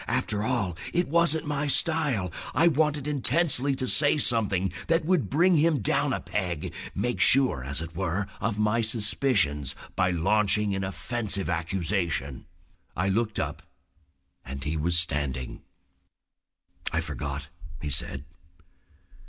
[0.07, 2.31] After all, it wasn't my style.
[2.55, 7.63] I wanted intensely to say something that would bring him down a peg, make sure,
[7.63, 12.47] as it were, of my suspicions by launching an offensive accusation.
[12.97, 13.61] I looked up
[14.43, 15.61] and he was standing.
[16.91, 17.49] "I forgot,"
[17.79, 18.25] he said.